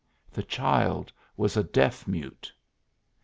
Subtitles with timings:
[0.31, 2.51] The child was a deaf mute.